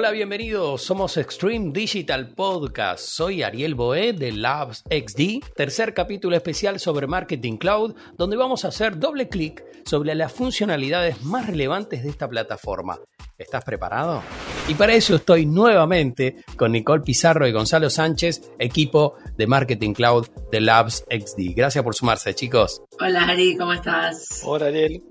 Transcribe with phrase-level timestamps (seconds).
[0.00, 0.82] Hola, bienvenidos.
[0.82, 3.00] Somos Extreme Digital Podcast.
[3.00, 8.68] Soy Ariel Boé de Labs XD, tercer capítulo especial sobre Marketing Cloud, donde vamos a
[8.68, 13.00] hacer doble clic sobre las funcionalidades más relevantes de esta plataforma.
[13.36, 14.22] ¿Estás preparado?
[14.68, 20.28] Y para eso estoy nuevamente con Nicole Pizarro y Gonzalo Sánchez, equipo de Marketing Cloud
[20.52, 21.56] de Labs XD.
[21.56, 22.82] Gracias por sumarse, chicos.
[23.00, 24.42] Hola, Ari, ¿cómo estás?
[24.44, 25.02] Hola, Ariel.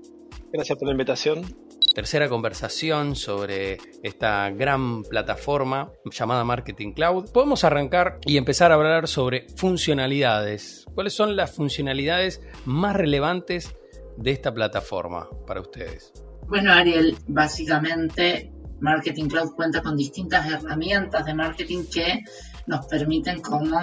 [0.50, 7.30] Gracias por la invitación tercera conversación sobre esta gran plataforma llamada Marketing Cloud.
[7.30, 10.84] Podemos arrancar y empezar a hablar sobre funcionalidades.
[10.94, 13.74] ¿Cuáles son las funcionalidades más relevantes
[14.16, 16.12] de esta plataforma para ustedes?
[16.48, 22.24] Bueno, Ariel, básicamente Marketing Cloud cuenta con distintas herramientas de marketing que
[22.66, 23.78] nos permiten como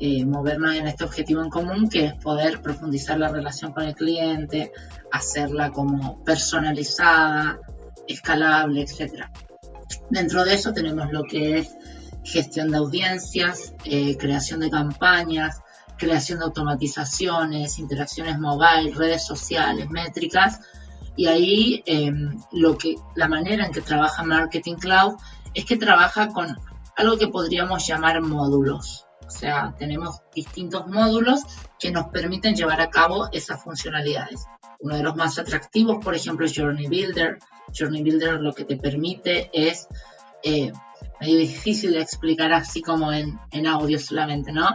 [0.00, 3.94] eh, movernos en este objetivo en común, que es poder profundizar la relación con el
[3.94, 4.72] cliente,
[5.10, 7.58] hacerla como personalizada,
[8.06, 9.24] escalable, etc.
[10.10, 11.76] Dentro de eso tenemos lo que es
[12.24, 15.60] gestión de audiencias, eh, creación de campañas,
[15.96, 20.60] creación de automatizaciones, interacciones mobile, redes sociales, métricas.
[21.16, 25.16] Y ahí em, lo que, la manera en que trabaja Marketing Cloud
[25.54, 26.56] es que trabaja con
[26.96, 29.07] algo que podríamos llamar módulos.
[29.28, 31.42] O sea, tenemos distintos módulos
[31.78, 34.46] que nos permiten llevar a cabo esas funcionalidades.
[34.80, 37.38] Uno de los más atractivos, por ejemplo, es Journey Builder.
[37.78, 39.86] Journey Builder lo que te permite es,
[40.42, 40.72] eh,
[41.20, 44.66] medio difícil de explicar así como en, audio solamente, ¿no?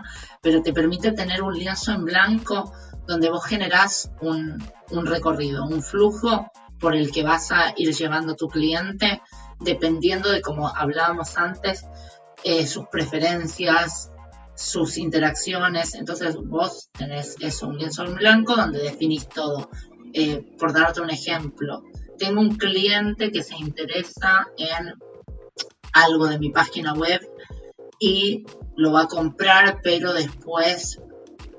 [0.42, 2.72] Pero te permite tener un lienzo en blanco
[3.08, 8.34] donde vos generás un, un recorrido, un flujo por el que vas a ir llevando
[8.34, 9.22] a tu cliente
[9.60, 11.86] dependiendo de, como hablábamos antes,
[12.44, 14.12] eh, sus preferencias,
[14.56, 15.96] sus interacciones.
[15.96, 19.70] Entonces vos tenés eso, un lienzo en blanco donde definís todo.
[20.14, 21.84] Eh, por darte un ejemplo,
[22.18, 24.94] tengo un cliente que se interesa en
[25.94, 27.20] algo de mi página web
[28.00, 31.00] y lo va a comprar, pero después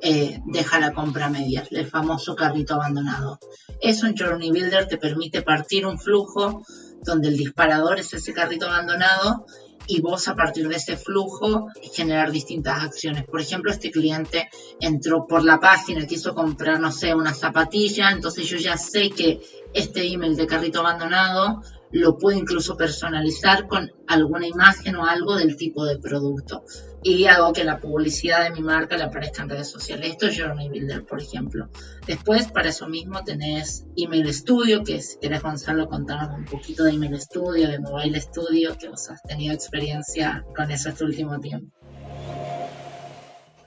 [0.03, 3.38] eh, deja la compra a medias, el famoso carrito abandonado.
[3.81, 6.62] Eso en Journey Builder te permite partir un flujo
[7.03, 9.47] donde el disparador es ese carrito abandonado
[9.87, 13.25] y vos a partir de ese flujo generar distintas acciones.
[13.25, 14.49] Por ejemplo, este cliente
[14.81, 19.41] entró por la página, quiso comprar, no sé, una zapatilla, entonces yo ya sé que
[19.73, 21.62] este email de carrito abandonado
[21.94, 26.65] lo puedo incluso personalizar con alguna imagen o algo del tipo de producto
[27.05, 30.10] y hago que la publicidad de mi marca le aparezca en redes sociales.
[30.10, 31.69] Esto es Journey Builder, por ejemplo.
[32.05, 36.93] Después, para eso mismo, tenés Email Studio, que si querés, Gonzalo, contarnos un poquito de
[36.93, 41.72] Email Studio, de Mobile Studio, que vos has tenido experiencia con eso este último tiempo.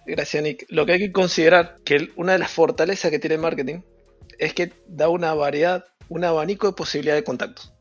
[0.05, 0.65] Gracias, Nick.
[0.67, 3.81] Lo que hay que considerar que una de las fortalezas que tiene el marketing
[4.37, 7.76] es que da una variedad, un abanico de posibilidades de contactos.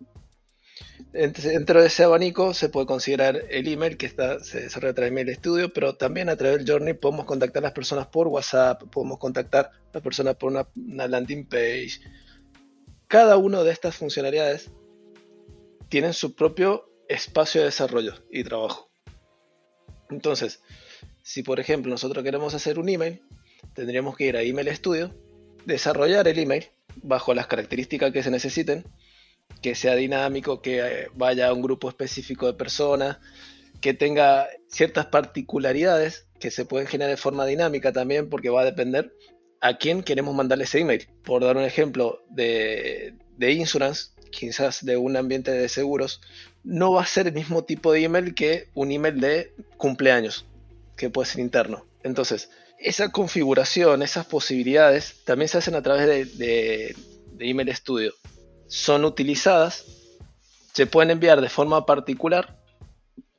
[1.13, 5.15] Dentro de ese abanico se puede considerar el email que está, se desarrolla a través
[5.15, 8.29] de Email Studio, pero también a través del Journey podemos contactar a las personas por
[8.29, 10.67] WhatsApp, podemos contactar a las personas por una,
[11.09, 12.01] landing page.
[13.09, 14.71] Cada una de estas funcionalidades
[15.89, 18.91] tienen su propio espacio de desarrollo y trabajo.
[20.11, 20.61] Entonces,
[21.23, 23.23] si por ejemplo nosotros queremos hacer un email,
[23.75, 25.15] tendríamos que ir a Email Studio,
[25.65, 26.67] desarrollar el email
[27.03, 28.85] bajo las características que se necesiten
[29.67, 33.19] que sea dinámico, que eh, vaya a un grupo específico de personas,
[33.81, 38.65] que tenga ciertas particularidades que se pueden generar de forma dinámica también, porque va a
[38.65, 39.13] depender
[39.61, 41.09] a quién queremos mandarle ese email.
[41.25, 46.21] Por dar un ejemplo de, de insurance, quizás de un ambiente de seguros,
[46.63, 50.47] no va a ser el mismo tipo de email que un email de cumpleaños,
[50.97, 51.87] que puede ser interno.
[52.03, 56.97] Entonces, esa configuración, esas posibilidades, también se hacen a través de, de,
[57.33, 58.13] de email studio
[58.69, 59.85] son utilizadas,
[60.73, 62.59] se pueden enviar de forma particular,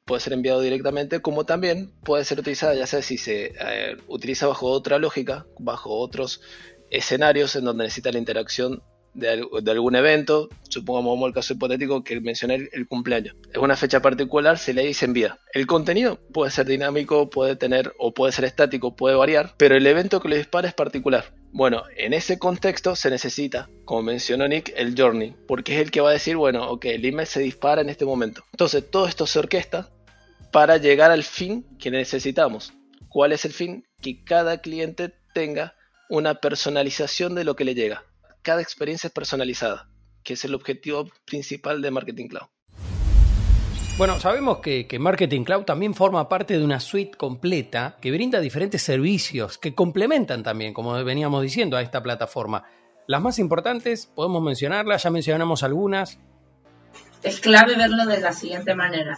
[0.05, 4.47] puede ser enviado directamente, como también puede ser utilizada, ya sea si se eh, utiliza
[4.47, 6.41] bajo otra lógica, bajo otros
[6.89, 8.81] escenarios en donde necesita la interacción
[9.17, 13.35] de, algún evento, supongamos como el caso hipotético que mencioné el, cumpleaños.
[13.51, 15.39] Es una fecha particular, se lee y se envía.
[15.53, 19.87] El contenido puede ser dinámico, puede tener o puede ser estático, puede variar, pero el
[19.87, 21.33] evento que lo dispara es particular.
[21.51, 26.01] Bueno, en ese contexto se necesita, como mencionó Nick, el journey, porque es el que
[26.01, 28.43] va a decir, bueno, ok, el email se dispara en este momento.
[28.51, 29.89] Entonces todo esto se orquesta
[30.51, 32.73] para llegar al fin que necesitamos.
[33.09, 33.85] ¿Cuál es el fin?
[34.01, 35.75] Que cada cliente tenga
[36.09, 38.03] una personalización de lo que le llega
[38.47, 39.89] cada experiencia es personalizada,
[40.23, 42.47] que es el objetivo principal de Marketing Cloud.
[43.97, 48.83] Bueno, sabemos que, Marketing Cloud también forma parte de una suite completa que brinda diferentes
[48.83, 52.63] servicios que complementan también, como veníamos diciendo, a esta plataforma.
[53.07, 56.19] Las más importantes, podemos mencionarlas, ya mencionamos algunas.
[57.23, 59.17] es clave verlo de la siguiente manera.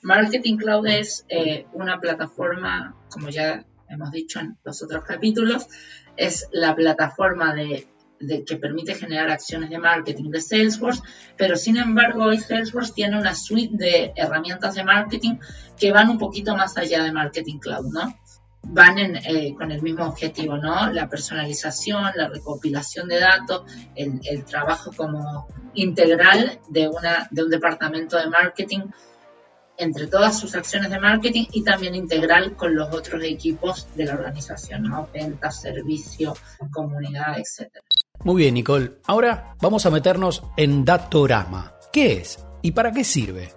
[0.00, 5.66] Marketing Cloud es eh, una plataforma, como ya hemos dicho en los otros capítulos,
[6.16, 7.86] es la plataforma de,
[8.46, 11.02] que permite generar acciones de marketing de Salesforce,
[11.36, 15.36] pero sin embargo hoy Salesforce tiene una suite de herramientas de marketing
[15.78, 18.18] que van un poquito más allá de Marketing Cloud, ¿no?
[18.66, 20.90] Van eh, con el mismo objetivo, ¿no?
[20.90, 23.62] La personalización, la recopilación de datos,
[23.94, 28.80] el, el trabajo como integral de, una, de un departamento de marketing
[29.76, 34.14] entre todas sus acciones de marketing y también integral con los otros equipos de la
[34.14, 35.08] organización, ¿no?
[35.12, 36.34] Venta, servicio,
[36.72, 37.72] comunidad, etc.
[38.22, 38.92] Muy bien, Nicole.
[39.06, 41.74] Ahora vamos a meternos en Datorama.
[41.92, 43.52] ¿Qué es y para qué sirve?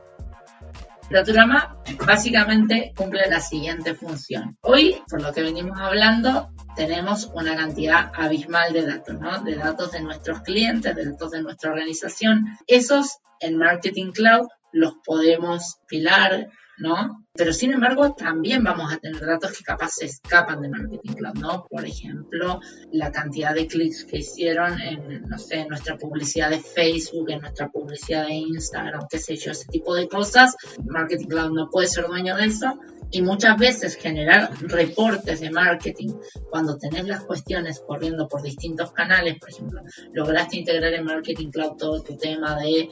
[1.10, 4.58] Datorama básicamente cumple la siguiente función.
[4.62, 9.42] Hoy, por lo que venimos hablando, tenemos una cantidad abismal de datos, ¿no?
[9.42, 12.58] De datos de nuestros clientes, de datos de nuestra organización.
[12.68, 17.26] Esos en Marketing Cloud los podemos pilar, ¿no?
[17.34, 21.36] Pero sin embargo, también vamos a tener datos que capaz se escapan de Marketing Cloud,
[21.36, 21.66] ¿no?
[21.70, 22.60] Por ejemplo,
[22.92, 27.70] la cantidad de clics que hicieron en, no sé, nuestra publicidad de Facebook, en nuestra
[27.70, 30.56] publicidad de Instagram, qué sé yo, ese tipo de cosas.
[30.86, 32.80] Marketing Cloud no puede ser dueño de eso.
[33.12, 36.14] Y muchas veces generar reportes de marketing
[36.50, 39.82] cuando tenés las cuestiones corriendo por distintos canales, por ejemplo,
[40.14, 42.90] lograste integrar en Marketing Cloud todo tu tema de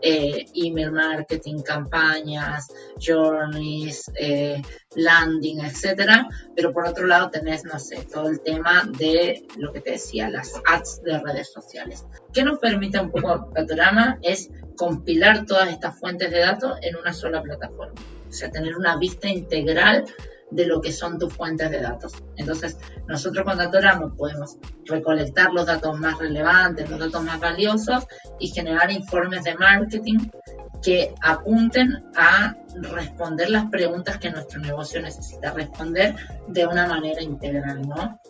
[0.00, 2.68] eh, email marketing, campañas,
[3.00, 4.62] journeys, eh,
[4.94, 6.28] landing, etcétera.
[6.54, 10.30] Pero por otro lado tenés, no sé, todo el tema de lo que te decía,
[10.30, 12.06] las ads de redes sociales.
[12.32, 14.18] ¿Qué nos permite un poco Datorama?
[14.22, 18.00] Es compilar todas estas fuentes de datos en una sola plataforma.
[18.28, 20.04] O sea, tener una vista integral
[20.50, 22.12] de lo que son tus fuentes de datos.
[22.36, 28.06] Entonces, nosotros con Datorama podemos recolectar los datos más relevantes, los datos más valiosos
[28.38, 30.18] y generar informes de marketing
[30.82, 36.14] que apunten a responder las preguntas que nuestro negocio necesita responder
[36.46, 38.20] de una manera integral, ¿no?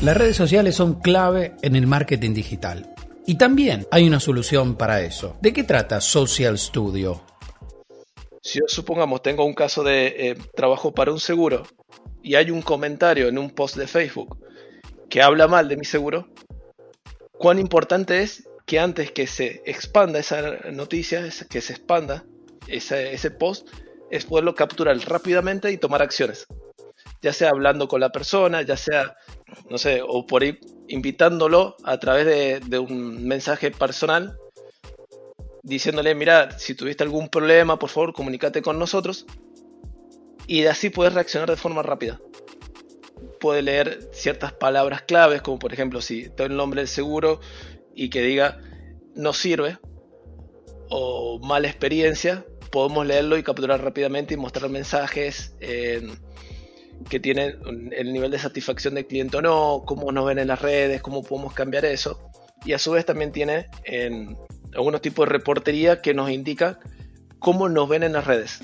[0.00, 2.94] Las redes sociales son clave en el marketing digital.
[3.26, 5.36] Y también hay una solución para eso.
[5.40, 7.22] ¿De qué trata Social Studio?
[8.44, 11.62] Si yo supongamos tengo un caso de eh, trabajo para un seguro
[12.22, 14.38] y hay un comentario en un post de Facebook
[15.08, 16.28] que habla mal de mi seguro,
[17.32, 20.42] cuán importante es que antes que se expanda esa
[20.72, 22.26] noticia, que se expanda
[22.68, 23.66] ese, post,
[24.10, 26.46] es poderlo capturar rápidamente y tomar acciones.
[27.22, 29.16] Ya sea hablando con la persona, ya sea,
[29.70, 34.36] no sé, o por ir invitándolo a través de un mensaje personal
[35.64, 39.26] diciéndole, mira, si tuviste algún problema, por favor, comunícate con nosotros.
[40.46, 42.20] Y de así puedes reaccionar de forma rápida.
[43.40, 47.40] Puede leer ciertas palabras claves, como por ejemplo, si tengo el nombre del seguro
[47.94, 48.60] y que diga
[49.14, 49.78] no sirve
[50.90, 55.54] o mala experiencia, podemos leerlo y capturar rápidamente y mostrar mensajes
[57.08, 57.58] que tienen
[57.92, 61.22] el nivel de satisfacción del cliente o no, cómo nos ven en las redes, cómo
[61.22, 62.30] podemos cambiar eso.
[62.64, 64.36] Y a su vez también tiene en,
[64.74, 66.78] algunos tipos de reportería que nos indica
[67.38, 68.60] cómo nos ven en las redes.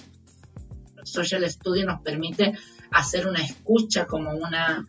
[1.05, 2.53] Social Studio nos permite
[2.91, 4.87] hacer una escucha como una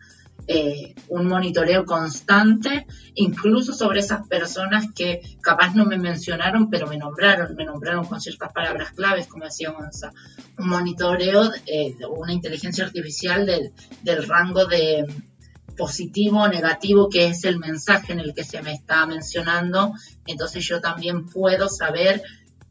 [0.48, 6.96] eh, un monitoreo constante, incluso sobre esas personas que capaz no me mencionaron, pero me
[6.96, 10.12] nombraron, me nombraron con ciertas palabras claves, como decía Gonza.
[10.58, 13.46] Un monitoreo, eh, una inteligencia artificial
[14.02, 15.06] del rango de,
[15.76, 19.92] positivo o negativo que es el mensaje en el que se me está mencionando,
[20.26, 22.22] entonces yo también puedo saber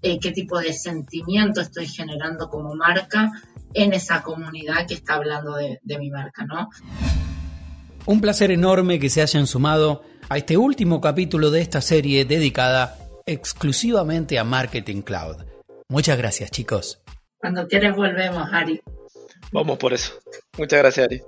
[0.02, 3.32] eh, qué tipo de sentimiento estoy generando como marca
[3.74, 6.70] en esa comunidad que está hablando de, de mi marca, ¿no?
[8.06, 12.98] Un placer enorme que se hayan sumado a este último capítulo de esta serie dedicada
[13.26, 15.44] exclusivamente a Marketing Cloud.
[15.88, 17.02] Muchas gracias, chicos.
[17.38, 18.82] Cuando quieres volvemos, Ari.
[19.52, 20.14] Vamos por eso.
[20.58, 21.22] Muchas gracias, Ari.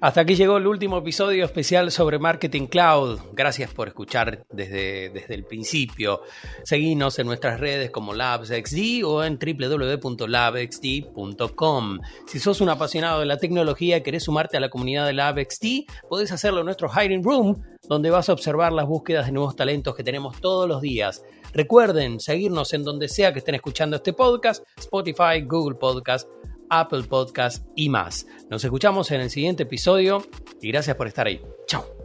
[0.00, 3.18] Hasta aquí llegó el último episodio especial sobre Marketing Cloud.
[3.32, 6.20] Gracias por escuchar desde, desde el principio.
[6.62, 11.98] Seguinos en nuestras redes como LabsXD o en www.labxd.com.
[12.28, 15.90] Si sos un apasionado de la tecnología y querés sumarte a la comunidad de LabXD,
[16.08, 19.96] podés hacerlo en nuestro Hiring Room, donde vas a observar las búsquedas de nuevos talentos
[19.96, 21.24] que tenemos todos los días.
[21.52, 26.28] Recuerden seguirnos en donde sea que estén escuchando este podcast, Spotify, Google Podcast
[26.70, 28.26] Apple Podcast y más.
[28.50, 30.22] Nos escuchamos en el siguiente episodio
[30.60, 31.40] y gracias por estar ahí.
[31.66, 31.97] Chao.